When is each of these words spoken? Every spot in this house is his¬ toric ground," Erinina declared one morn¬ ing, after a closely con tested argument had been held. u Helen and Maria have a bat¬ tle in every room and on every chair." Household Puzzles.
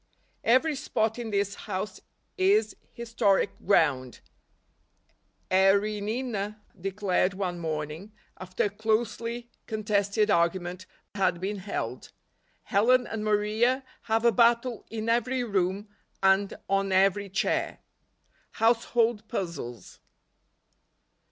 Every 0.43 0.75
spot 0.75 1.19
in 1.19 1.29
this 1.29 1.53
house 1.53 2.01
is 2.35 2.75
his¬ 2.97 3.13
toric 3.13 3.49
ground," 3.67 4.19
Erinina 5.51 6.57
declared 6.75 7.35
one 7.35 7.61
morn¬ 7.61 7.91
ing, 7.91 8.11
after 8.39 8.63
a 8.63 8.69
closely 8.71 9.51
con 9.67 9.83
tested 9.83 10.31
argument 10.31 10.87
had 11.13 11.39
been 11.39 11.59
held. 11.59 12.05
u 12.05 12.09
Helen 12.63 13.05
and 13.05 13.23
Maria 13.23 13.83
have 14.09 14.25
a 14.25 14.31
bat¬ 14.31 14.63
tle 14.63 14.83
in 14.89 15.07
every 15.07 15.43
room 15.43 15.87
and 16.23 16.55
on 16.67 16.91
every 16.91 17.29
chair." 17.29 17.81
Household 18.53 19.27
Puzzles. 19.27 19.99